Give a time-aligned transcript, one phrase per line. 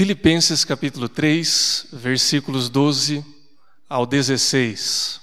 [0.00, 3.22] Filipenses capítulo 3, versículos 12
[3.86, 5.20] ao 16.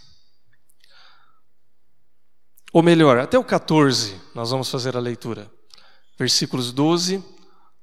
[2.72, 5.52] Ou melhor, até o 14, nós vamos fazer a leitura.
[6.16, 7.24] Versículos 12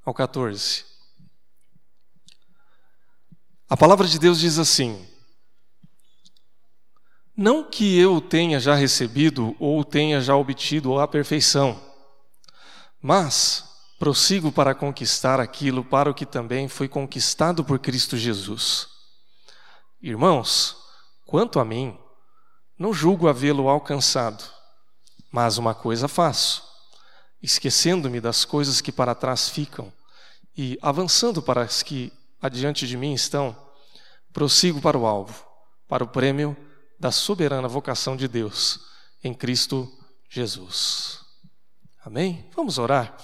[0.06, 0.84] ao 14.
[3.68, 5.04] A palavra de Deus diz assim:
[7.36, 11.76] Não que eu tenha já recebido ou tenha já obtido a perfeição,
[13.02, 13.73] mas
[14.04, 18.86] prossigo para conquistar aquilo para o que também foi conquistado por Cristo Jesus.
[20.02, 20.76] Irmãos,
[21.24, 21.98] quanto a mim,
[22.78, 24.44] não julgo havê-lo alcançado,
[25.32, 26.62] mas uma coisa faço,
[27.42, 29.90] esquecendo-me das coisas que para trás ficam
[30.54, 33.56] e avançando para as que adiante de mim estão,
[34.34, 35.46] prossigo para o alvo,
[35.88, 36.54] para o prêmio
[37.00, 38.80] da soberana vocação de Deus
[39.24, 39.90] em Cristo
[40.28, 41.20] Jesus.
[42.04, 42.50] Amém?
[42.54, 43.16] Vamos orar.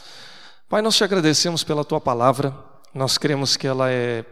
[0.70, 2.56] Pai, nós te agradecemos pela tua palavra,
[2.94, 4.22] nós cremos que ela é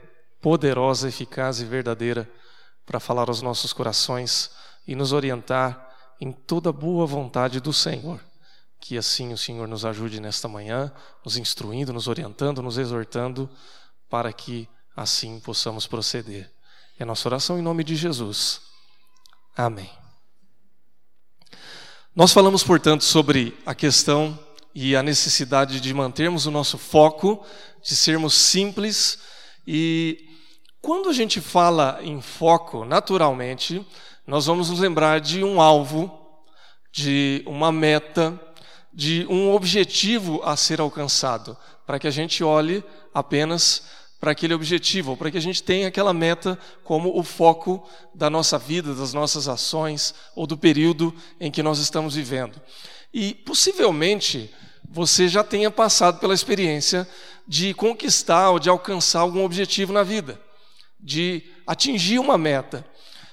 [0.40, 2.30] poderosa, eficaz e verdadeira
[2.86, 4.48] para falar aos nossos corações
[4.86, 8.20] e nos orientar em toda boa vontade do Senhor.
[8.78, 10.92] Que assim o Senhor nos ajude nesta manhã,
[11.24, 13.50] nos instruindo, nos orientando, nos exortando,
[14.08, 16.48] para que assim possamos proceder.
[17.00, 18.60] É nossa oração em nome de Jesus.
[19.56, 19.90] Amém.
[22.14, 24.38] Nós falamos, portanto, sobre a questão
[24.80, 27.44] e a necessidade de mantermos o nosso foco,
[27.82, 29.18] de sermos simples.
[29.66, 30.28] E
[30.80, 33.84] quando a gente fala em foco, naturalmente,
[34.24, 36.16] nós vamos nos lembrar de um alvo,
[36.92, 38.40] de uma meta,
[38.94, 43.82] de um objetivo a ser alcançado, para que a gente olhe apenas
[44.20, 48.56] para aquele objetivo, para que a gente tenha aquela meta como o foco da nossa
[48.56, 52.62] vida, das nossas ações ou do período em que nós estamos vivendo.
[53.12, 54.54] E possivelmente
[54.88, 57.06] você já tenha passado pela experiência
[57.46, 60.40] de conquistar ou de alcançar algum objetivo na vida,
[60.98, 62.84] de atingir uma meta.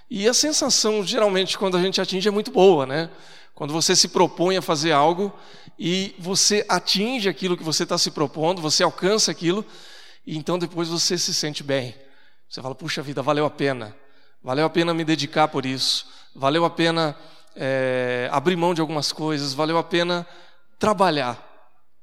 [0.10, 3.10] E a sensação, geralmente, quando a gente atinge, é muito boa, né?
[3.54, 5.34] Quando você se propõe a fazer algo
[5.80, 9.66] e você atinge aquilo que você está se propondo, você alcança aquilo,
[10.28, 11.96] e então depois você se sente bem.
[12.50, 13.96] Você fala, puxa vida, valeu a pena.
[14.44, 16.06] Valeu a pena me dedicar por isso.
[16.36, 17.16] Valeu a pena
[17.56, 19.54] é, abrir mão de algumas coisas.
[19.54, 20.28] Valeu a pena
[20.78, 21.41] trabalhar,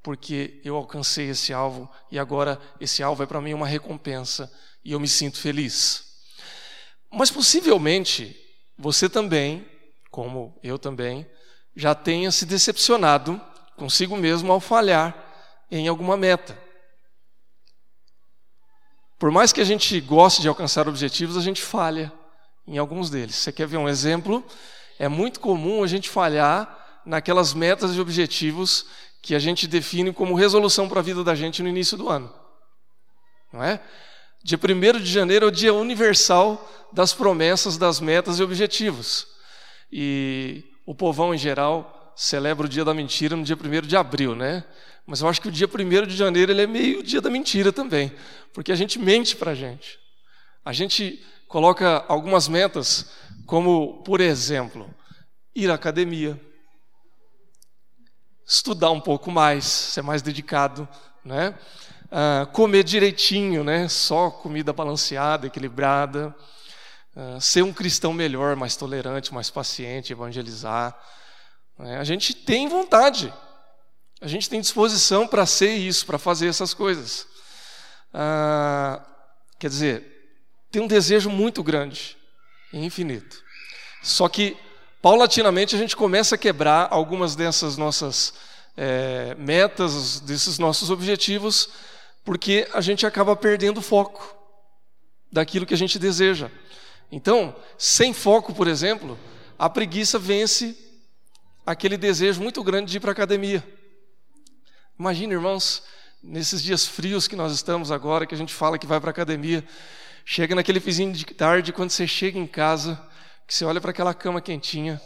[0.03, 4.53] porque eu alcancei esse alvo e agora esse alvo é para mim uma recompensa
[4.84, 6.05] e eu me sinto feliz.
[7.11, 8.37] Mas possivelmente
[8.78, 9.66] você também,
[10.11, 11.27] como eu também,
[11.77, 13.41] já tenha se decepcionado
[13.77, 15.15] consigo mesmo ao falhar
[15.71, 16.59] em alguma meta.
[19.19, 22.12] Por mais que a gente goste de alcançar objetivos, a gente falha
[22.66, 23.37] em alguns deles.
[23.37, 24.44] Você quer ver um exemplo?
[24.99, 28.87] É muito comum a gente falhar naquelas metas e objetivos
[29.23, 32.33] que a gente define como resolução para a vida da gente no início do ano.
[33.53, 33.81] Não é?
[34.43, 39.27] Dia 1 de janeiro é o dia universal das promessas, das metas e objetivos.
[39.91, 44.35] E o povão em geral celebra o dia da mentira no dia 1 de abril,
[44.35, 44.65] né?
[45.07, 47.31] Mas eu acho que o dia 1 de janeiro ele é meio o dia da
[47.31, 48.12] mentira também,
[48.53, 49.99] porque a gente mente para a gente.
[50.65, 53.11] A gente coloca algumas metas,
[53.47, 54.93] como, por exemplo,
[55.55, 56.41] ir à academia
[58.53, 60.87] estudar um pouco mais, ser mais dedicado,
[61.25, 61.55] né?
[62.05, 63.89] Uh, comer direitinho, né?
[63.89, 66.35] Só comida balanceada, equilibrada,
[67.17, 70.95] uh, ser um cristão melhor, mais tolerante, mais paciente, evangelizar.
[71.79, 71.97] Né?
[71.99, 73.33] A gente tem vontade,
[74.21, 77.27] a gente tem disposição para ser isso, para fazer essas coisas.
[78.12, 79.03] Uh,
[79.59, 80.37] quer dizer,
[80.71, 82.19] tem um desejo muito grande
[82.71, 83.43] infinito.
[84.03, 84.59] Só que
[85.03, 88.33] paulatinamente a gente começa a quebrar algumas dessas nossas
[88.77, 91.69] é, metas, desses nossos objetivos,
[92.25, 94.37] porque a gente acaba perdendo foco
[95.31, 96.49] daquilo que a gente deseja.
[97.11, 99.19] Então, sem foco, por exemplo,
[99.59, 100.79] a preguiça vence
[101.67, 103.62] aquele desejo muito grande de ir para a academia.
[104.99, 105.82] Imagina, irmãos,
[106.23, 109.12] nesses dias frios que nós estamos agora, que a gente fala que vai para a
[109.12, 109.65] academia,
[110.25, 113.00] chega naquele vizinho de tarde, quando você chega em casa,
[113.47, 115.00] que você olha para aquela cama quentinha,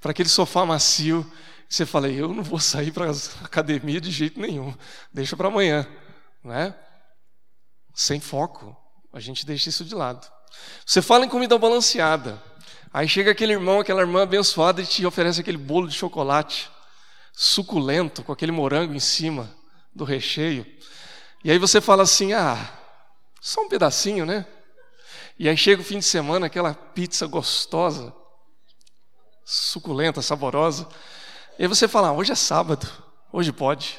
[0.00, 1.30] para aquele sofá macio,
[1.70, 3.14] e você fala, eu não vou sair para a
[3.44, 4.74] academia de jeito nenhum,
[5.12, 5.86] deixa para amanhã,
[6.44, 6.74] né?
[7.94, 8.76] Sem foco,
[9.12, 10.26] a gente deixa isso de lado.
[10.84, 12.42] Você fala em comida balanceada,
[12.92, 16.70] aí chega aquele irmão, aquela irmã abençoada e te oferece aquele bolo de chocolate
[17.32, 19.50] suculento, com aquele morango em cima
[19.94, 20.66] do recheio,
[21.44, 22.56] e aí você fala assim, ah,
[23.40, 24.46] só um pedacinho, né?
[25.42, 28.14] E aí chega o fim de semana, aquela pizza gostosa,
[29.44, 30.88] suculenta, saborosa.
[31.58, 32.88] E aí você fala, ah, hoje é sábado,
[33.32, 33.98] hoje pode.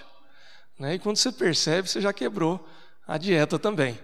[0.79, 0.95] Né?
[0.95, 2.65] E quando você percebe, você já quebrou
[3.05, 3.99] a dieta também.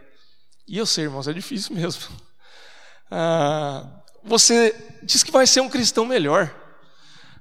[0.68, 2.14] E eu sei, irmãos, é difícil mesmo.
[3.10, 3.90] Ah,
[4.22, 6.54] você diz que vai ser um cristão melhor,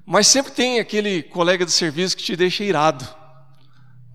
[0.07, 3.05] mas sempre tem aquele colega de serviço que te deixa irado,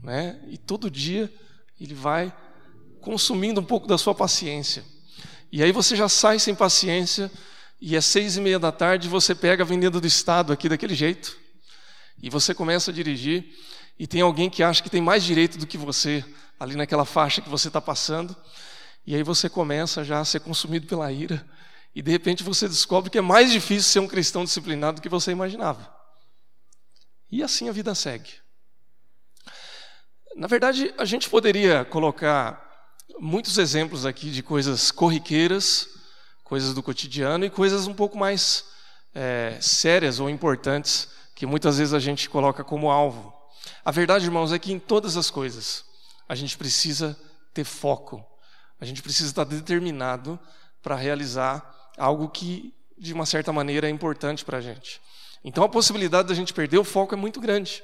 [0.02, 0.42] né?
[0.48, 1.30] E todo dia
[1.78, 2.34] ele vai
[3.02, 4.93] consumindo um pouco da sua paciência.
[5.56, 7.32] E aí você já sai sem paciência
[7.80, 10.96] e é seis e meia da tarde você pega a Avenida do Estado aqui daquele
[10.96, 11.38] jeito
[12.24, 13.54] e você começa a dirigir
[14.00, 16.26] e tem alguém que acha que tem mais direito do que você
[16.60, 18.36] ali naquela faixa que você está passando
[19.06, 21.48] e aí você começa já a ser consumido pela ira
[21.94, 25.10] e de repente você descobre que é mais difícil ser um cristão disciplinado do que
[25.10, 25.88] você imaginava.
[27.30, 28.32] E assim a vida segue.
[30.36, 32.73] Na verdade, a gente poderia colocar
[33.20, 35.88] muitos exemplos aqui de coisas corriqueiras,
[36.44, 38.66] coisas do cotidiano e coisas um pouco mais
[39.14, 43.34] é, sérias ou importantes que muitas vezes a gente coloca como alvo.
[43.84, 45.84] A verdade, irmãos, é que em todas as coisas
[46.28, 47.18] a gente precisa
[47.54, 48.26] ter foco,
[48.80, 50.40] a gente precisa estar determinado
[50.82, 55.02] para realizar algo que, de uma certa maneira, é importante para a gente.
[55.44, 57.84] Então, a possibilidade da gente perder o foco é muito grande.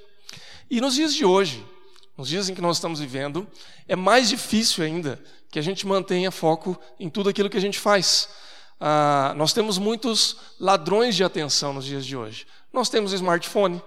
[0.70, 1.66] E nos dias de hoje,
[2.20, 3.48] nos dias em que nós estamos vivendo,
[3.88, 5.20] é mais difícil ainda
[5.50, 8.30] que a gente mantenha foco em tudo aquilo que a gente faz.
[8.80, 12.46] Ah, nós temos muitos ladrões de atenção nos dias de hoje.
[12.72, 13.82] Nós temos o smartphone,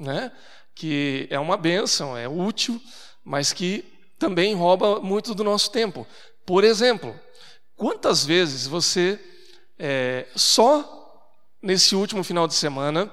[0.00, 0.32] né?
[0.74, 2.82] que é uma benção, é útil,
[3.24, 3.84] mas que
[4.18, 6.04] também rouba muito do nosso tempo.
[6.44, 7.14] Por exemplo,
[7.76, 9.18] Quantas vezes você,
[9.78, 11.28] é, só
[11.60, 13.10] nesse último final de semana,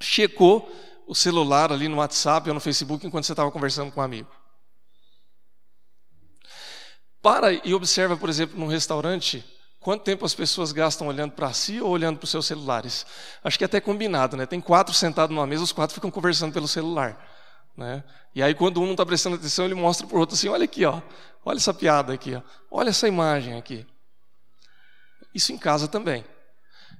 [0.00, 0.68] checou
[1.06, 4.28] o celular ali no WhatsApp ou no Facebook enquanto você estava conversando com um amigo?
[7.22, 9.44] Para e observa, por exemplo, num restaurante,
[9.80, 13.06] quanto tempo as pessoas gastam olhando para si ou olhando para os seus celulares.
[13.42, 14.46] Acho que é até combinado, né?
[14.46, 17.16] Tem quatro sentados numa mesa, os quatro ficam conversando pelo celular.
[17.76, 18.02] Né?
[18.34, 20.64] E aí, quando um não está prestando atenção, ele mostra para o outro assim: olha
[20.64, 21.00] aqui, ó,
[21.44, 23.86] olha essa piada aqui, ó, olha essa imagem aqui.
[25.34, 26.24] Isso em casa também.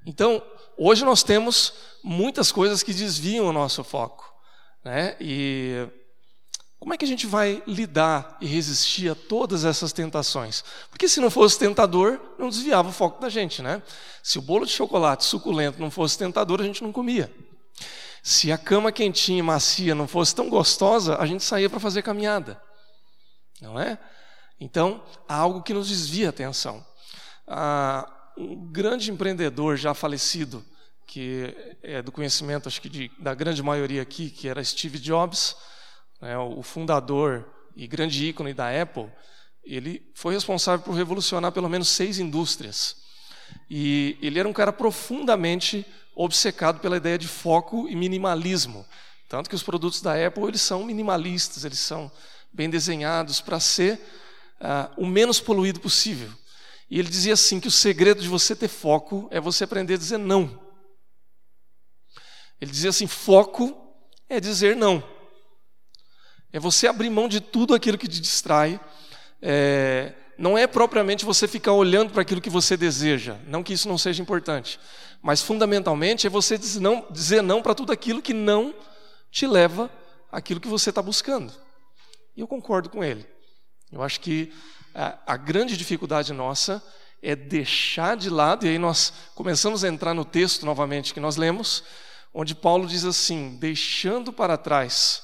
[0.05, 0.43] Então,
[0.77, 1.73] hoje nós temos
[2.03, 4.33] muitas coisas que desviam o nosso foco.
[4.85, 5.17] Né?
[5.21, 5.89] E
[6.79, 10.63] como é que a gente vai lidar e resistir a todas essas tentações?
[10.91, 13.63] Porque se não fosse tentador, não desviava o foco da gente.
[13.63, 13.83] Né?
[14.23, 17.33] Se o bolo de chocolate suculento não fosse tentador, a gente não comia.
[18.23, 22.03] Se a cama quentinha e macia não fosse tão gostosa, a gente saía para fazer
[22.03, 22.61] caminhada.
[23.61, 23.99] Não é?
[24.61, 26.85] Então, há algo que nos desvia a atenção.
[27.47, 30.65] Ah, um grande empreendedor já falecido,
[31.07, 35.57] que é do conhecimento, acho que de, da grande maioria aqui, que era Steve Jobs,
[36.21, 39.11] né, o fundador e grande ícone da Apple,
[39.65, 42.97] ele foi responsável por revolucionar pelo menos seis indústrias.
[43.71, 48.87] E ele era um cara profundamente obcecado pela ideia de foco e minimalismo.
[49.29, 52.11] Tanto que os produtos da Apple eles são minimalistas, eles são
[52.53, 54.01] bem desenhados para ser
[54.61, 56.31] uh, o menos poluído possível.
[56.89, 59.99] E ele dizia assim: que o segredo de você ter foco é você aprender a
[59.99, 60.61] dizer não.
[62.61, 63.77] Ele dizia assim: foco
[64.29, 65.03] é dizer não.
[66.53, 68.81] É você abrir mão de tudo aquilo que te distrai.
[69.43, 73.89] É, não é propriamente você ficar olhando para aquilo que você deseja, não que isso
[73.89, 74.79] não seja importante,
[75.23, 78.75] mas fundamentalmente é você dizer não, dizer não para tudo aquilo que não
[79.31, 79.91] te leva
[80.31, 81.53] àquilo que você está buscando.
[82.37, 83.27] E eu concordo com ele.
[83.91, 84.53] Eu acho que
[84.95, 86.83] a, a grande dificuldade nossa
[87.23, 91.37] é deixar de lado, e aí nós começamos a entrar no texto novamente que nós
[91.37, 91.83] lemos,
[92.33, 95.23] onde Paulo diz assim: deixando para trás,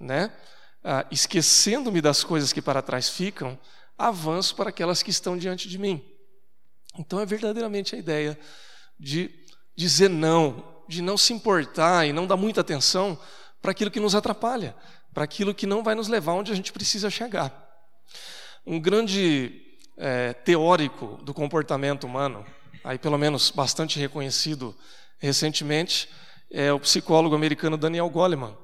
[0.00, 0.32] né,
[0.82, 3.58] ah, esquecendo-me das coisas que para trás ficam,
[3.96, 6.04] avanço para aquelas que estão diante de mim.
[6.98, 8.38] Então é verdadeiramente a ideia
[8.98, 9.30] de
[9.76, 13.18] dizer não, de não se importar e não dar muita atenção
[13.60, 14.76] para aquilo que nos atrapalha,
[15.12, 17.63] para aquilo que não vai nos levar onde a gente precisa chegar.
[18.66, 19.62] Um grande
[19.96, 22.44] é, teórico do comportamento humano,
[22.82, 24.74] aí pelo menos bastante reconhecido
[25.18, 26.08] recentemente,
[26.50, 28.56] é o psicólogo americano Daniel Goleman.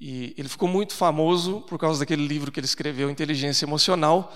[0.00, 4.34] E ele ficou muito famoso por causa daquele livro que ele escreveu, Inteligência Emocional,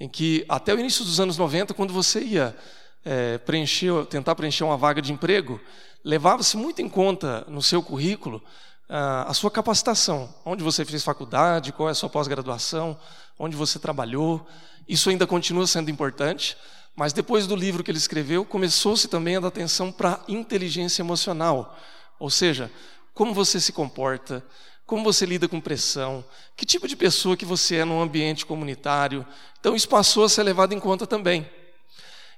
[0.00, 2.56] em que até o início dos anos 90, quando você ia
[3.04, 5.60] é, preencher, tentar preencher uma vaga de emprego,
[6.02, 8.42] levava-se muito em conta no seu currículo
[8.88, 12.98] a sua capacitação, onde você fez faculdade, qual é a sua pós-graduação,
[13.38, 14.46] onde você trabalhou.
[14.86, 16.56] Isso ainda continua sendo importante,
[16.94, 21.02] mas depois do livro que ele escreveu, começou-se também a dar atenção para a inteligência
[21.02, 21.76] emocional,
[22.18, 22.70] ou seja,
[23.12, 24.44] como você se comporta,
[24.86, 26.24] como você lida com pressão,
[26.56, 29.26] que tipo de pessoa que você é no ambiente comunitário.
[29.58, 31.48] Então isso passou a ser levado em conta também.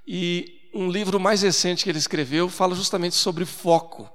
[0.07, 4.09] E um livro mais recente que ele escreveu fala justamente sobre foco.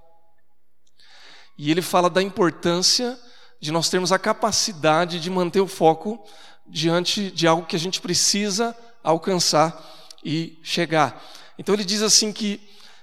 [1.56, 3.18] E ele fala da importância
[3.60, 6.24] de nós termos a capacidade de manter o foco
[6.66, 11.22] diante de algo que a gente precisa alcançar e chegar.
[11.58, 12.60] Então ele diz assim que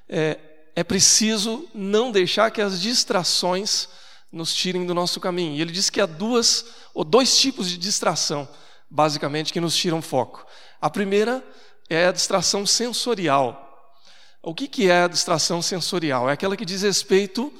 [0.07, 0.37] é,
[0.75, 3.87] é preciso não deixar que as distrações
[4.31, 5.55] nos tirem do nosso caminho.
[5.55, 8.47] E ele diz que há duas ou dois tipos de distração,
[8.89, 10.45] basicamente, que nos tiram foco.
[10.81, 11.43] A primeira
[11.89, 13.65] é a distração sensorial.
[14.41, 16.29] O que, que é a distração sensorial?
[16.29, 17.51] É aquela que diz respeito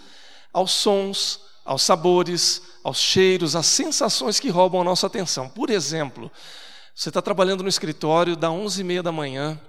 [0.52, 5.50] aos sons, aos sabores, aos cheiros, às sensações que roubam a nossa atenção.
[5.50, 6.32] Por exemplo,
[6.96, 9.60] você está trabalhando no escritório, dá 11 e meia da manhã,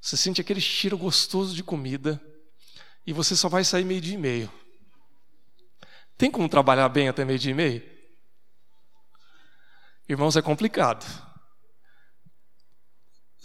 [0.00, 2.20] você sente aquele cheiro gostoso de comida
[3.06, 4.52] e você só vai sair meio dia e meio.
[6.16, 7.82] Tem como trabalhar bem até meio dia e meio?
[10.08, 11.06] Irmãos, é complicado.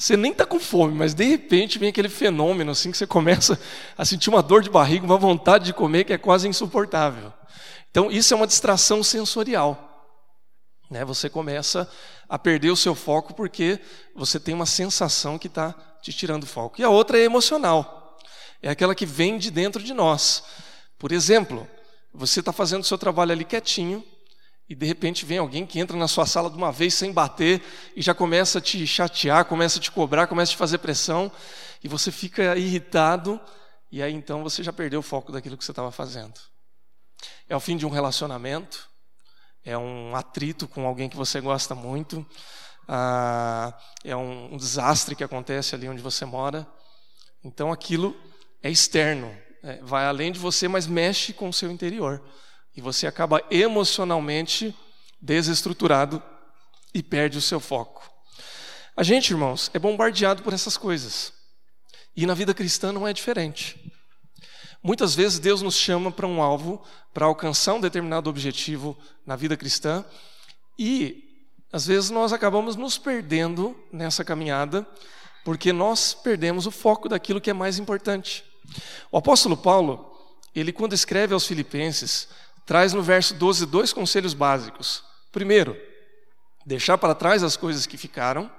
[0.04, 3.58] Você nem está com fome, mas de repente vem aquele fenômeno assim que você começa
[3.98, 7.32] a sentir uma dor de barriga, uma vontade de comer que é quase insuportável.
[7.90, 10.12] Então, isso é uma distração sensorial.
[10.92, 11.06] Né?
[11.06, 11.90] Você começa
[12.28, 13.80] a perder o seu foco porque
[14.14, 16.82] você tem uma sensação que está te tirando foco.
[16.82, 18.20] E a outra é emocional.
[18.62, 20.44] É aquela que vem de dentro de nós.
[21.00, 21.66] Por exemplo,
[22.14, 24.04] você está fazendo o seu trabalho ali quietinho,
[24.70, 27.62] e de repente vem alguém que entra na sua sala de uma vez sem bater
[27.96, 31.32] e já começa a te chatear, começa a te cobrar, começa a te fazer pressão,
[31.84, 33.40] e você fica irritado,
[33.92, 36.34] e aí então você já perdeu o foco daquilo que você estava fazendo.
[37.48, 38.90] É o fim de um relacionamento,
[39.66, 42.26] é um atrito com alguém que você gosta muito,
[42.88, 46.68] ah, é um, um desastre que acontece ali onde você mora.
[47.44, 48.16] Então aquilo
[48.62, 52.22] é externo, é, vai além de você, mas mexe com o seu interior.
[52.76, 54.76] E você acaba emocionalmente
[55.22, 56.22] desestruturado
[56.94, 58.10] e perde o seu foco.
[58.96, 61.34] A gente, irmãos, é bombardeado por essas coisas.
[62.16, 63.92] E na vida cristã não é diferente.
[64.84, 69.56] Muitas vezes Deus nos chama para um alvo, para alcançar um determinado objetivo na vida
[69.56, 70.04] cristã,
[70.78, 71.24] e
[71.72, 74.86] às vezes nós acabamos nos perdendo nessa caminhada,
[75.46, 78.44] porque nós perdemos o foco daquilo que é mais importante.
[79.12, 80.14] O apóstolo Paulo,
[80.54, 82.28] ele quando escreve aos Filipenses,
[82.66, 85.04] traz no verso 12 dois conselhos básicos.
[85.32, 85.78] Primeiro,
[86.66, 88.52] deixar para trás as coisas que ficaram,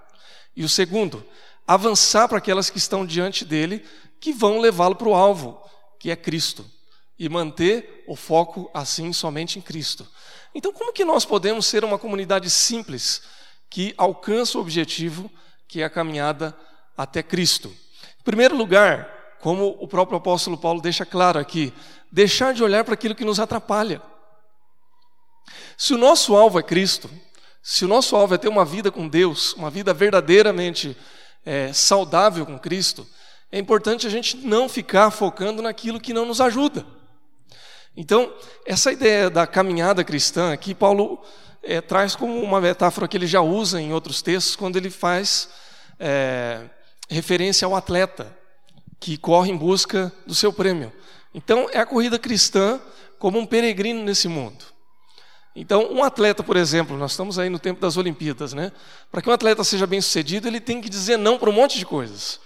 [0.56, 1.26] e o segundo,
[1.66, 3.84] avançar para aquelas que estão diante dele,
[4.20, 5.60] que vão levá-lo para o alvo,
[5.98, 6.64] que é Cristo,
[7.18, 10.06] e manter o foco assim somente em Cristo.
[10.54, 13.22] Então, como que nós podemos ser uma comunidade simples
[13.70, 15.30] que alcança o objetivo
[15.66, 16.56] que é a caminhada
[16.96, 17.68] até Cristo?
[18.20, 19.13] Em primeiro lugar,
[19.44, 21.70] como o próprio apóstolo Paulo deixa claro aqui,
[22.10, 24.00] deixar de olhar para aquilo que nos atrapalha.
[25.76, 27.10] Se o nosso alvo é Cristo,
[27.62, 30.96] se o nosso alvo é ter uma vida com Deus, uma vida verdadeiramente
[31.44, 33.06] é, saudável com Cristo,
[33.52, 36.86] é importante a gente não ficar focando naquilo que não nos ajuda.
[37.94, 38.32] Então,
[38.64, 41.22] essa ideia da caminhada cristã aqui, Paulo
[41.62, 45.50] é, traz como uma metáfora que ele já usa em outros textos, quando ele faz
[46.00, 46.62] é,
[47.10, 48.42] referência ao atleta
[49.04, 50.90] que corre em busca do seu prêmio.
[51.34, 52.80] Então, é a corrida cristã
[53.18, 54.64] como um peregrino nesse mundo.
[55.54, 58.72] Então, um atleta, por exemplo, nós estamos aí no tempo das Olimpíadas, né?
[59.10, 61.78] Para que um atleta seja bem sucedido, ele tem que dizer não para um monte
[61.78, 62.40] de coisas.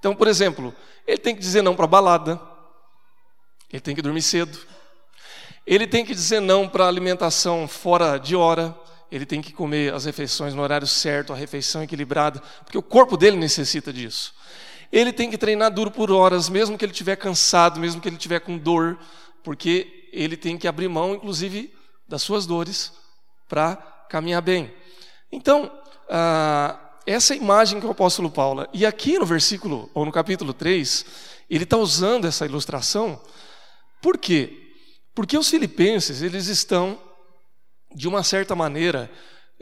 [0.00, 0.74] Então, por exemplo,
[1.06, 2.40] ele tem que dizer não para balada,
[3.72, 4.58] ele tem que dormir cedo,
[5.64, 8.76] ele tem que dizer não para alimentação fora de hora,
[9.12, 13.16] ele tem que comer as refeições no horário certo, a refeição equilibrada, porque o corpo
[13.16, 14.39] dele necessita disso.
[14.92, 18.16] Ele tem que treinar duro por horas, mesmo que ele estiver cansado, mesmo que ele
[18.16, 18.98] estiver com dor,
[19.42, 21.72] porque ele tem que abrir mão, inclusive,
[22.08, 22.92] das suas dores
[23.48, 23.76] para
[24.08, 24.72] caminhar bem.
[25.30, 25.70] Então,
[26.08, 30.52] ah, essa é imagem que o apóstolo Paulo, e aqui no versículo, ou no capítulo
[30.52, 31.04] 3,
[31.48, 33.20] ele está usando essa ilustração,
[34.02, 34.74] por quê?
[35.14, 37.00] Porque os filipenses, eles estão,
[37.94, 39.10] de uma certa maneira,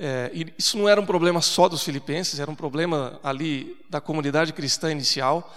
[0.01, 4.53] é, isso não era um problema só dos filipenses, era um problema ali da comunidade
[4.53, 5.53] cristã inicial.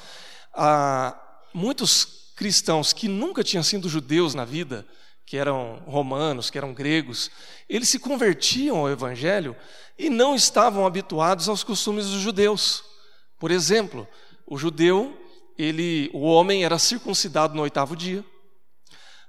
[0.52, 1.16] Ah,
[1.54, 4.84] muitos cristãos que nunca tinham sido judeus na vida,
[5.28, 7.30] que eram romanos, que eram gregos,
[7.70, 9.56] eles se convertiam ao evangelho
[9.98, 12.84] e não estavam habituados aos costumes dos judeus.
[13.38, 14.08] Por exemplo,
[14.48, 15.16] o judeu,
[15.56, 18.26] ele, o homem era circuncidado no oitavo dia.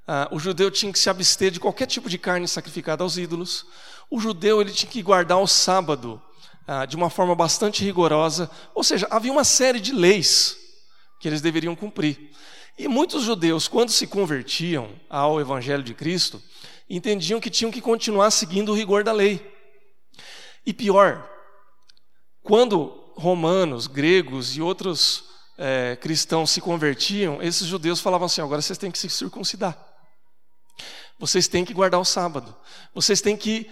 [0.08, 3.66] Ah, o judeu tinha que se abster de qualquer tipo de carne sacrificada aos ídolos
[4.12, 6.20] o judeu ele tinha que guardar o sábado
[6.66, 10.54] ah, de uma forma bastante rigorosa, ou seja, havia uma série de leis
[11.18, 12.30] que eles deveriam cumprir.
[12.78, 16.42] E muitos judeus, quando se convertiam ao Evangelho de Cristo,
[16.90, 19.50] entendiam que tinham que continuar seguindo o rigor da lei.
[20.66, 21.26] E pior,
[22.42, 25.24] quando romanos, gregos e outros
[25.56, 29.74] é, cristãos se convertiam, esses judeus falavam assim: agora vocês têm que se circuncidar,
[31.18, 32.54] vocês têm que guardar o sábado,
[32.94, 33.70] vocês têm que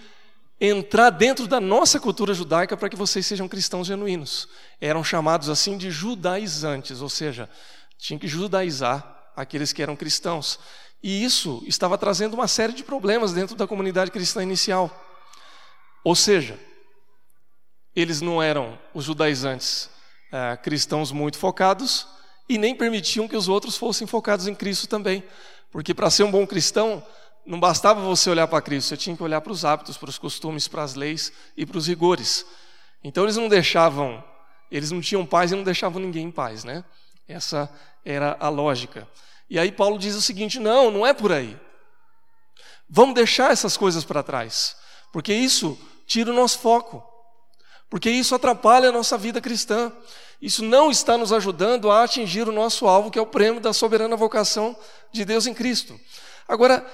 [0.63, 4.47] entrar dentro da nossa cultura judaica para que vocês sejam cristãos genuínos.
[4.79, 7.49] Eram chamados assim de judaizantes, ou seja,
[7.97, 10.59] tinha que judaizar aqueles que eram cristãos.
[11.01, 14.95] E isso estava trazendo uma série de problemas dentro da comunidade cristã inicial.
[16.03, 16.59] Ou seja,
[17.95, 19.89] eles não eram os judaizantes
[20.31, 22.07] eh, cristãos muito focados
[22.47, 25.23] e nem permitiam que os outros fossem focados em Cristo também.
[25.71, 27.03] Porque para ser um bom cristão,
[27.45, 30.17] não bastava você olhar para Cristo, você tinha que olhar para os hábitos, para os
[30.17, 32.45] costumes, para as leis e para os rigores.
[33.03, 34.23] Então eles não deixavam,
[34.69, 36.83] eles não tinham paz e não deixavam ninguém em paz, né?
[37.27, 37.69] Essa
[38.05, 39.07] era a lógica.
[39.49, 41.59] E aí Paulo diz o seguinte: não, não é por aí.
[42.89, 44.75] Vamos deixar essas coisas para trás,
[45.11, 47.03] porque isso tira o nosso foco,
[47.89, 49.91] porque isso atrapalha a nossa vida cristã.
[50.41, 53.73] Isso não está nos ajudando a atingir o nosso alvo, que é o prêmio da
[53.73, 54.75] soberana vocação
[55.11, 55.99] de Deus em Cristo.
[56.47, 56.85] Agora,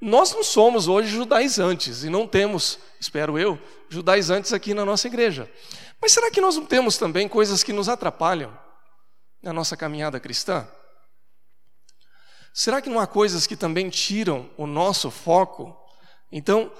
[0.00, 3.58] nós não somos hoje judaizantes e não temos, espero eu,
[3.88, 5.50] judaizantes aqui na nossa igreja.
[6.00, 8.56] Mas será que nós não temos também coisas que nos atrapalham
[9.42, 10.68] na nossa caminhada cristã?
[12.52, 15.76] Será que não há coisas que também tiram o nosso foco?
[16.30, 16.70] Então,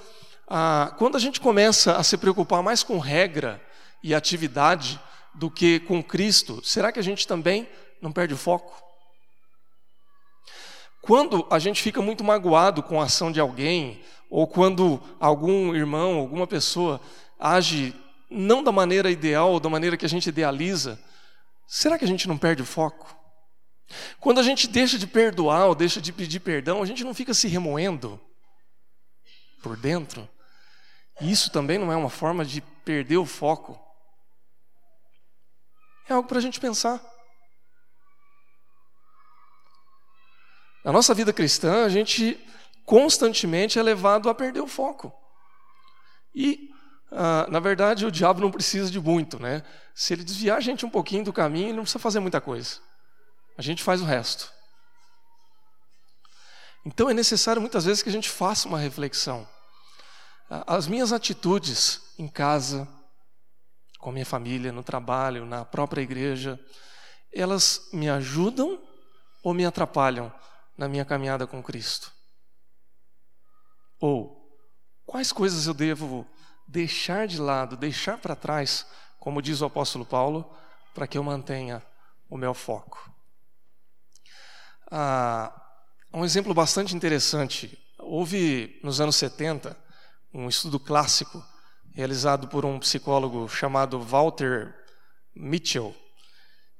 [0.46, 3.60] ah, quando a gente começa a se preocupar mais com regra
[4.02, 5.00] e atividade,
[5.34, 7.68] do que com Cristo, será que a gente também
[8.00, 8.83] não perde o foco?
[11.04, 16.16] Quando a gente fica muito magoado com a ação de alguém, ou quando algum irmão,
[16.16, 16.98] alguma pessoa
[17.38, 17.94] age
[18.30, 20.98] não da maneira ideal ou da maneira que a gente idealiza,
[21.68, 23.14] será que a gente não perde o foco?
[24.18, 27.34] Quando a gente deixa de perdoar ou deixa de pedir perdão, a gente não fica
[27.34, 28.18] se remoendo
[29.62, 30.26] por dentro?
[31.20, 33.78] Isso também não é uma forma de perder o foco.
[36.08, 37.13] É algo para a gente pensar.
[40.84, 42.38] Na nossa vida cristã, a gente
[42.84, 45.10] constantemente é levado a perder o foco.
[46.34, 46.68] E,
[47.10, 49.62] ah, na verdade, o diabo não precisa de muito, né?
[49.94, 52.80] Se ele desviar a gente um pouquinho do caminho, ele não precisa fazer muita coisa.
[53.56, 54.52] A gente faz o resto.
[56.84, 59.48] Então é necessário muitas vezes que a gente faça uma reflexão.
[60.66, 62.86] As minhas atitudes em casa,
[63.98, 66.60] com a minha família, no trabalho, na própria igreja,
[67.32, 68.78] elas me ajudam
[69.42, 70.30] ou me atrapalham
[70.76, 72.12] na minha caminhada com Cristo?
[74.00, 74.58] Ou
[75.06, 76.26] quais coisas eu devo
[76.66, 78.86] deixar de lado, deixar para trás,
[79.18, 80.54] como diz o apóstolo Paulo,
[80.94, 81.82] para que eu mantenha
[82.28, 83.12] o meu foco?
[84.90, 85.52] Ah,
[86.12, 87.78] um exemplo bastante interessante.
[87.98, 89.76] Houve nos anos 70
[90.32, 91.44] um estudo clássico
[91.94, 94.74] realizado por um psicólogo chamado Walter
[95.34, 95.94] Mitchell,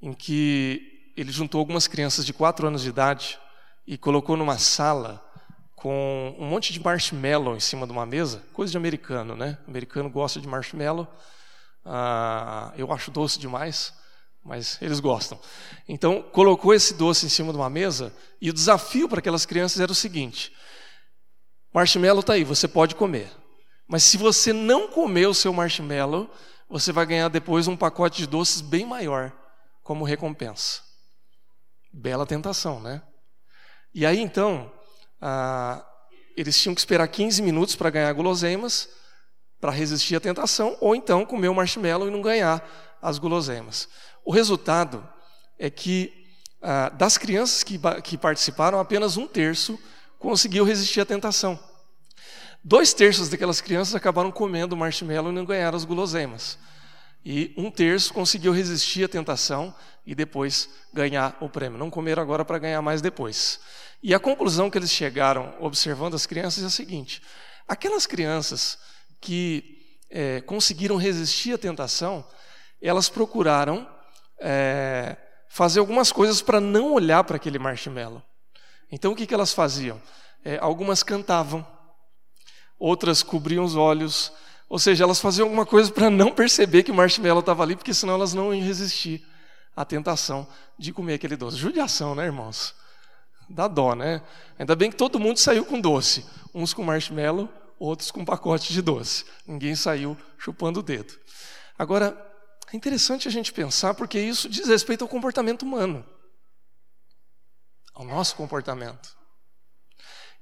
[0.03, 3.39] em que ele juntou algumas crianças de 4 anos de idade
[3.87, 5.23] e colocou numa sala
[5.77, 9.59] com um monte de marshmallow em cima de uma mesa, coisa de americano, né?
[9.67, 11.07] O americano gosta de marshmallow,
[11.85, 13.93] ah, eu acho doce demais,
[14.43, 15.39] mas eles gostam.
[15.87, 19.81] Então, colocou esse doce em cima de uma mesa e o desafio para aquelas crianças
[19.81, 20.53] era o seguinte:
[21.73, 23.31] marshmallow está aí, você pode comer.
[23.87, 26.31] Mas se você não comer o seu marshmallow,
[26.69, 29.31] você vai ganhar depois um pacote de doces bem maior
[29.83, 30.81] como recompensa.
[31.93, 33.03] Bela tentação, né?
[33.95, 34.73] E aí então,
[35.21, 35.85] ah,
[36.37, 38.89] eles tinham que esperar 15 minutos para ganhar guloseimas,
[39.61, 42.63] para resistir à tentação, ou então comer o marshmallow e não ganhar
[43.01, 43.89] as guloseimas.
[44.25, 45.09] O resultado
[45.59, 46.13] é que
[46.61, 49.79] ah, das crianças que, que participaram, apenas um terço
[50.19, 51.59] conseguiu resistir à tentação.
[52.65, 56.59] Dois terços daquelas crianças acabaram comendo marshmallow e não ganharam as guloseimas.
[57.25, 59.75] E um terço conseguiu resistir à tentação
[60.07, 61.79] e depois ganhar o prêmio.
[61.79, 63.61] Não comeram agora para ganhar mais depois.
[64.03, 67.23] E a conclusão que eles chegaram observando as crianças é a seguinte:
[67.67, 68.79] aquelas crianças
[69.21, 72.25] que é, conseguiram resistir à tentação,
[72.81, 73.89] elas procuraram
[74.39, 75.17] é,
[75.49, 78.23] fazer algumas coisas para não olhar para aquele marshmallow.
[78.93, 80.01] Então o que, que elas faziam?
[80.45, 81.67] É, algumas cantavam
[82.79, 84.33] outras cobriam os olhos,
[84.69, 87.95] ou seja, elas faziam alguma coisa para não perceber que o marshmallow estava ali, porque
[87.95, 89.25] senão elas não iam resistir
[89.77, 90.47] à tentação
[90.79, 91.57] de comer aquele doce.
[91.57, 92.75] Judiação, né, irmãos?
[93.49, 94.23] Dá dó, né?
[94.59, 98.81] Ainda bem que todo mundo saiu com doce, uns com marshmallow, outros com pacote de
[98.81, 99.25] doce.
[99.47, 101.15] Ninguém saiu chupando o dedo.
[101.79, 102.17] Agora,
[102.73, 106.05] é interessante a gente pensar, porque isso diz respeito ao comportamento humano,
[107.95, 109.17] ao nosso comportamento.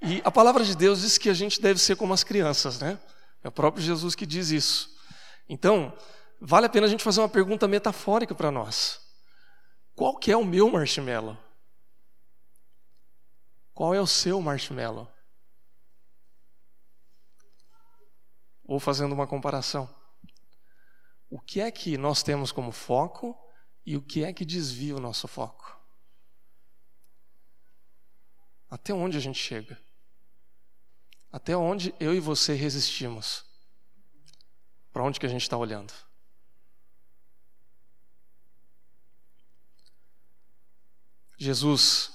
[0.00, 2.98] E a palavra de Deus diz que a gente deve ser como as crianças, né?
[3.42, 4.90] É o próprio Jesus que diz isso.
[5.48, 5.96] Então,
[6.40, 9.01] vale a pena a gente fazer uma pergunta metafórica para nós.
[9.94, 11.36] Qual que é o meu marshmallow?
[13.74, 15.12] Qual é o seu marshmallow?
[18.72, 19.86] ou fazendo uma comparação.
[21.28, 23.38] O que é que nós temos como foco
[23.84, 25.78] e o que é que desvia o nosso foco?
[28.70, 29.78] Até onde a gente chega?
[31.30, 33.44] Até onde eu e você resistimos?
[34.90, 35.92] Para onde que a gente está olhando?
[41.42, 42.12] Jesus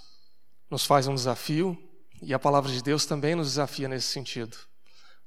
[0.70, 1.78] nos faz um desafio
[2.22, 4.58] e a palavra de Deus também nos desafia nesse sentido.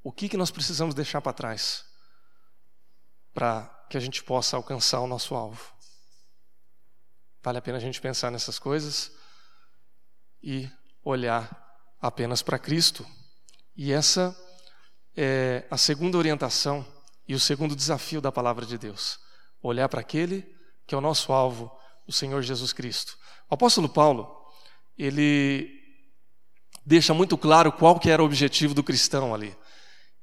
[0.03, 1.85] O que, que nós precisamos deixar para trás
[3.31, 5.71] para que a gente possa alcançar o nosso alvo?
[7.43, 9.11] Vale a pena a gente pensar nessas coisas
[10.41, 10.67] e
[11.03, 11.49] olhar
[12.01, 13.05] apenas para Cristo.
[13.75, 14.35] E essa
[15.15, 16.83] é a segunda orientação
[17.27, 19.19] e o segundo desafio da palavra de Deus:
[19.61, 20.41] olhar para aquele
[20.87, 21.71] que é o nosso alvo,
[22.11, 23.17] o Senhor Jesus Cristo.
[23.49, 24.29] O apóstolo Paulo,
[24.97, 25.69] ele
[26.85, 29.55] deixa muito claro qual que era o objetivo do cristão ali.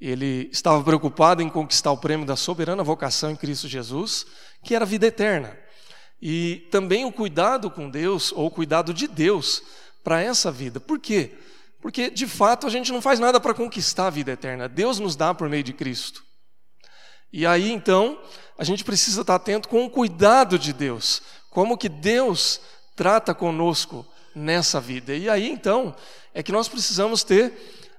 [0.01, 4.27] Ele estava preocupado em conquistar o prêmio da soberana vocação em Cristo Jesus,
[4.63, 5.59] que era a vida eterna.
[6.21, 9.63] E também o cuidado com Deus, ou o cuidado de Deus
[10.05, 10.79] para essa vida.
[10.79, 11.37] Por quê?
[11.81, 14.69] Porque, de fato, a gente não faz nada para conquistar a vida eterna.
[14.69, 16.25] Deus nos dá por meio de Cristo.
[17.33, 18.21] E aí, então,
[18.57, 21.23] a gente precisa estar atento com o cuidado de Deus.
[21.51, 22.61] Como que Deus
[22.95, 25.15] trata conosco nessa vida.
[25.15, 25.95] E aí, então,
[26.35, 27.53] é que nós precisamos ter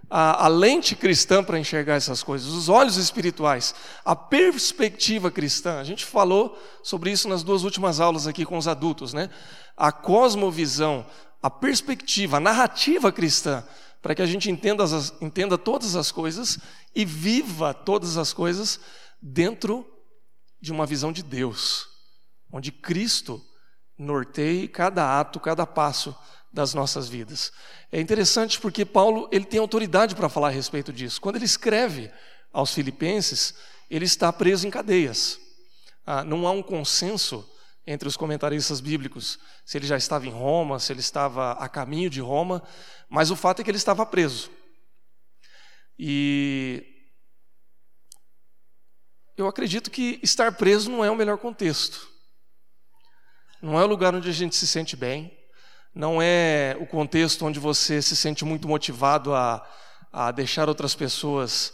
[0.10, 5.80] a, a lente cristã para enxergar essas coisas, os olhos espirituais, a perspectiva cristã.
[5.80, 9.30] A gente falou sobre isso nas duas últimas aulas aqui com os adultos, né?
[9.78, 11.06] A cosmovisão,
[11.42, 13.64] a perspectiva, a narrativa cristã,
[14.02, 16.58] para que a gente entenda, as, entenda todas as coisas
[16.96, 18.80] e viva todas as coisas
[19.22, 19.86] dentro
[20.60, 21.88] de uma visão de Deus,
[22.52, 23.44] onde Cristo
[23.98, 26.16] norteie cada ato, cada passo
[26.52, 27.52] das nossas vidas.
[27.92, 31.22] É interessante porque Paulo ele tem autoridade para falar a respeito disso.
[31.22, 32.12] Quando ele escreve
[32.52, 33.54] aos Filipenses,
[33.90, 35.40] ele está preso em cadeias.
[36.06, 37.48] Ah, não há um consenso
[37.86, 42.10] entre os comentaristas bíblicos se ele já estava em Roma, se ele estava a caminho
[42.10, 42.64] de Roma,
[43.10, 44.50] mas o fato é que ele estava preso.
[45.98, 46.84] E
[49.36, 52.10] eu acredito que estar preso não é o melhor contexto.
[53.62, 55.38] Não é o lugar onde a gente se sente bem,
[55.94, 59.68] não é o contexto onde você se sente muito motivado a,
[60.14, 61.74] a deixar outras pessoas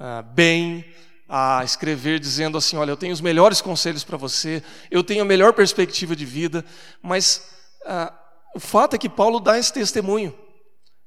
[0.00, 0.84] uh, bem,
[1.28, 5.26] a escrever dizendo assim: olha, eu tenho os melhores conselhos para você, eu tenho a
[5.26, 6.64] melhor perspectiva de vida,
[7.02, 7.50] mas
[7.82, 8.12] uh,
[8.54, 10.34] o fato é que Paulo dá esse testemunho.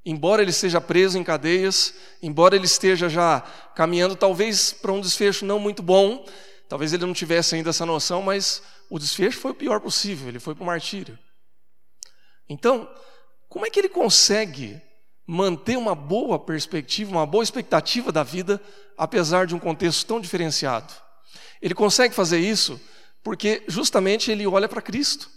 [0.06, 3.40] Embora ele esteja preso em cadeias, embora ele esteja já
[3.74, 6.24] caminhando talvez para um desfecho não muito bom,
[6.68, 10.40] talvez ele não tivesse ainda essa noção, mas o desfecho foi o pior possível, ele
[10.40, 11.16] foi para o martírio.
[12.48, 12.92] Então,
[13.48, 14.82] como é que ele consegue
[15.26, 18.60] manter uma boa perspectiva, uma boa expectativa da vida,
[18.98, 20.92] apesar de um contexto tão diferenciado?
[21.62, 22.80] Ele consegue fazer isso
[23.22, 25.30] porque justamente ele olha para Cristo.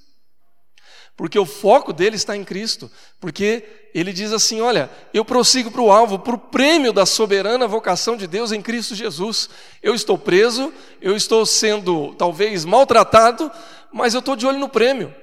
[1.15, 2.89] Porque o foco dele está em Cristo.
[3.19, 7.67] Porque ele diz assim: Olha, eu prossigo para o alvo, para o prêmio da soberana
[7.67, 9.49] vocação de Deus em Cristo Jesus.
[9.82, 13.52] Eu estou preso, eu estou sendo talvez maltratado,
[13.91, 15.13] mas eu estou de olho no prêmio.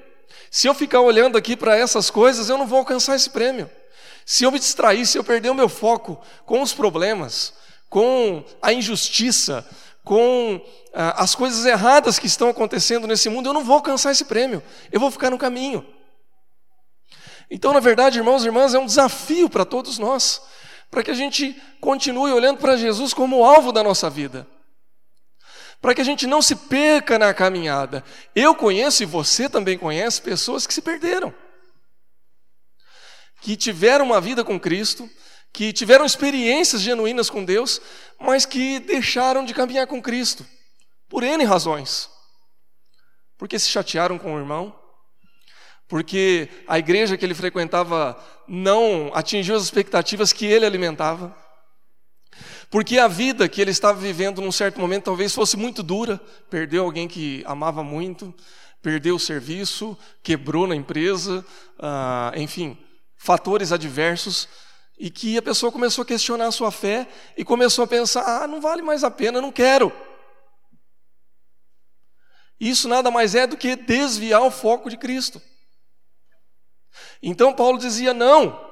[0.51, 3.71] Se eu ficar olhando aqui para essas coisas, eu não vou alcançar esse prêmio.
[4.25, 7.53] Se eu me distrair, se eu perder o meu foco com os problemas,
[7.89, 9.67] com a injustiça,
[10.05, 10.61] com
[10.95, 14.63] ah, as coisas erradas que estão acontecendo nesse mundo, eu não vou alcançar esse prêmio.
[14.91, 15.87] Eu vou ficar no caminho.
[17.51, 20.41] Então, na verdade, irmãos e irmãs, é um desafio para todos nós,
[20.91, 24.47] para que a gente continue olhando para Jesus como o alvo da nossa vida
[25.81, 28.05] para que a gente não se perca na caminhada.
[28.35, 31.35] Eu conheço e você também conhece pessoas que se perderam,
[33.41, 35.09] que tiveram uma vida com Cristo,
[35.53, 37.81] que tiveram experiências genuínas com Deus,
[38.19, 40.47] mas que deixaram de caminhar com Cristo,
[41.09, 42.09] por N razões.
[43.37, 44.75] Porque se chatearam com o irmão,
[45.89, 51.37] porque a igreja que ele frequentava não atingiu as expectativas que ele alimentava
[52.71, 56.85] porque a vida que ele estava vivendo num certo momento talvez fosse muito dura, perdeu
[56.85, 58.33] alguém que amava muito,
[58.81, 61.45] perdeu o serviço, quebrou na empresa,
[61.81, 62.79] ah, enfim,
[63.17, 64.49] fatores adversos,
[65.01, 68.47] e que a pessoa começou a questionar a sua fé e começou a pensar: ah,
[68.47, 69.91] não vale mais a pena, não quero.
[72.61, 75.41] Isso nada mais é do que desviar o foco de Cristo.
[77.23, 78.71] Então Paulo dizia: não,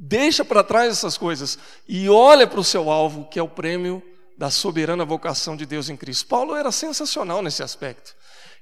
[0.00, 4.00] Deixa para trás essas coisas e olha para o seu alvo, que é o prêmio
[4.36, 6.28] da soberana vocação de Deus em Cristo.
[6.28, 8.14] Paulo era sensacional nesse aspecto.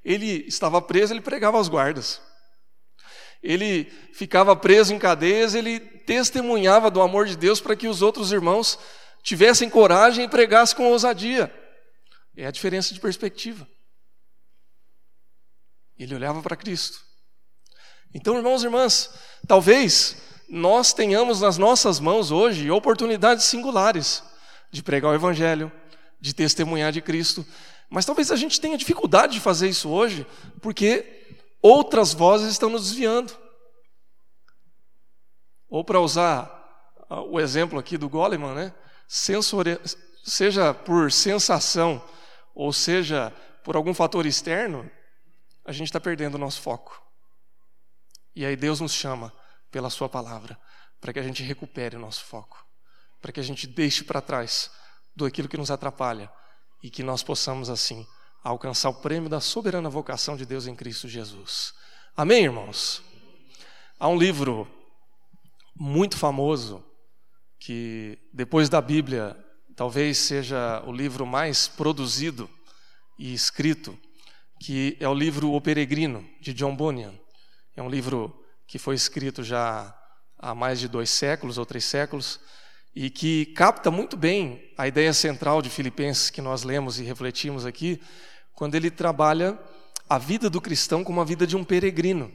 [0.03, 2.19] Ele estava preso, ele pregava aos guardas.
[3.47, 8.33] Ele ficava preso em cadeias, ele testemunhava do amor de Deus para que os outros
[8.33, 8.77] irmãos
[9.23, 11.49] tivessem coragem e pregassem com ousadia.
[12.35, 13.65] É a diferença de perspectiva.
[15.97, 16.99] Ele olhava para Cristo.
[18.13, 19.11] Então, irmãos e irmãs,
[19.47, 20.17] talvez
[20.49, 24.23] nós tenhamos nas nossas mãos hoje oportunidades singulares
[24.69, 25.71] de pregar o Evangelho,
[26.19, 27.45] de testemunhar de Cristo,
[27.89, 30.27] mas talvez a gente tenha dificuldade de fazer isso hoje,
[30.61, 33.35] porque outras vozes estão nos desviando.
[35.69, 36.53] Ou para usar
[37.09, 38.73] ah, o exemplo aqui do Goleman, né?
[39.07, 39.79] Sensori...
[40.23, 42.03] seja por sensação,
[42.53, 44.89] ou seja por algum fator externo,
[45.65, 47.01] a gente está perdendo o nosso foco.
[48.35, 49.33] E aí Deus nos chama
[49.69, 50.57] pela Sua palavra,
[51.01, 52.65] para que a gente recupere o nosso foco,
[53.21, 54.71] para que a gente deixe para trás
[55.15, 56.31] do aquilo que nos atrapalha
[56.81, 58.07] e que nós possamos, assim,
[58.47, 61.73] alcançar o prêmio da soberana vocação de Deus em Cristo Jesus.
[62.15, 63.03] Amém, irmãos?
[63.99, 64.67] Há um livro
[65.75, 66.83] muito famoso
[67.59, 69.35] que, depois da Bíblia,
[69.75, 72.49] talvez seja o livro mais produzido
[73.19, 73.99] e escrito,
[74.61, 77.13] que é o livro O Peregrino, de John Bunyan.
[77.75, 78.33] É um livro
[78.65, 79.93] que foi escrito já
[80.39, 82.39] há mais de dois séculos ou três séculos
[82.95, 87.65] e que capta muito bem a ideia central de Filipenses que nós lemos e refletimos
[87.65, 88.01] aqui,
[88.57, 89.55] quando ele trabalha
[90.09, 92.33] a vida do cristão como a vida de um peregrino.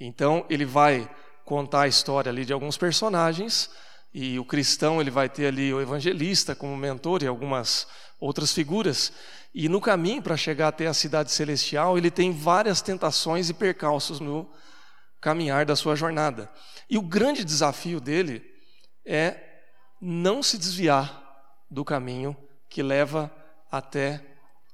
[0.00, 1.06] Então, ele vai
[1.44, 3.68] contar a história ali de alguns personagens
[4.14, 7.86] e o cristão ele vai ter ali o evangelista como mentor e algumas
[8.18, 9.12] outras figuras.
[9.54, 14.18] E no caminho para chegar até a cidade celestial, ele tem várias tentações e percalços
[14.18, 14.50] no
[15.20, 16.50] caminhar da sua jornada.
[16.88, 18.42] E o grande desafio dele
[19.04, 19.36] é
[20.00, 21.22] não se desviar
[21.70, 22.34] do caminho
[22.66, 23.30] que leva
[23.70, 24.29] até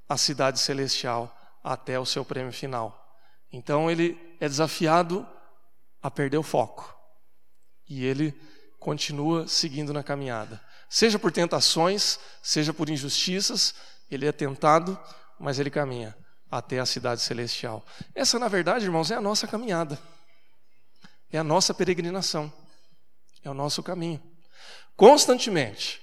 [0.09, 3.05] a cidade celestial, até o seu prêmio final.
[3.53, 5.27] Então ele é desafiado
[6.03, 6.95] a perder o foco.
[7.89, 8.33] E ele
[8.79, 10.61] continua seguindo na caminhada.
[10.89, 13.75] Seja por tentações, seja por injustiças,
[14.11, 14.99] ele é tentado,
[15.39, 16.17] mas ele caminha
[16.51, 17.85] até a cidade celestial.
[18.15, 19.99] Essa, na verdade, irmãos, é a nossa caminhada.
[21.33, 22.53] É a nossa peregrinação.
[23.43, 24.23] É o nosso caminho.
[24.97, 26.01] Constantemente,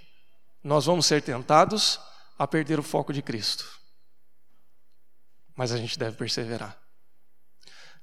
[0.63, 2.00] nós vamos ser tentados
[2.38, 3.83] a perder o foco de Cristo.
[5.56, 6.78] Mas a gente deve perseverar.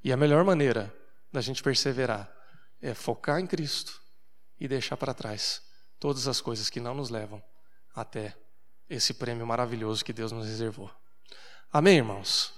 [0.03, 0.95] E a melhor maneira
[1.33, 2.31] da gente perseverar
[2.81, 4.01] é focar em Cristo
[4.59, 5.63] e deixar para trás
[5.99, 7.43] todas as coisas que não nos levam
[7.95, 8.37] até
[8.89, 10.91] esse prêmio maravilhoso que Deus nos reservou.
[11.73, 12.53] Amém, irmãos?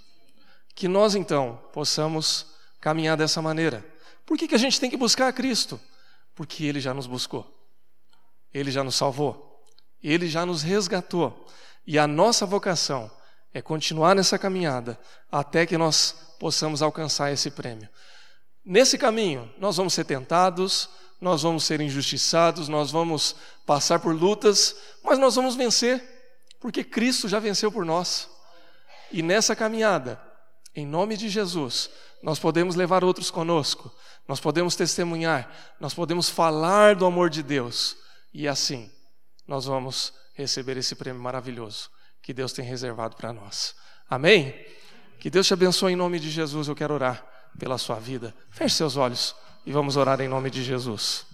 [0.74, 2.46] Que nós então possamos
[2.80, 3.84] caminhar dessa maneira.
[4.24, 5.78] Por que, que a gente tem que buscar a Cristo?
[6.34, 7.46] Porque Ele já nos buscou,
[8.54, 9.62] Ele já nos salvou,
[10.02, 11.46] Ele já nos resgatou.
[11.86, 13.10] E a nossa vocação
[13.54, 14.98] é continuar nessa caminhada
[15.30, 17.88] até que nós possamos alcançar esse prêmio.
[18.64, 20.88] Nesse caminho, nós vamos ser tentados,
[21.20, 23.36] nós vamos ser injustiçados, nós vamos
[23.66, 26.02] passar por lutas, mas nós vamos vencer,
[26.60, 28.28] porque Cristo já venceu por nós.
[29.10, 30.20] E nessa caminhada,
[30.74, 31.90] em nome de Jesus,
[32.22, 33.92] nós podemos levar outros conosco,
[34.26, 37.96] nós podemos testemunhar, nós podemos falar do amor de Deus,
[38.32, 38.90] e assim
[39.46, 41.90] nós vamos receber esse prêmio maravilhoso
[42.22, 43.74] que Deus tem reservado para nós.
[44.08, 44.54] Amém?
[45.18, 46.68] Que Deus te abençoe em nome de Jesus.
[46.68, 47.24] Eu quero orar
[47.58, 48.34] pela sua vida.
[48.50, 49.34] Feche seus olhos
[49.66, 51.26] e vamos orar em nome de Jesus.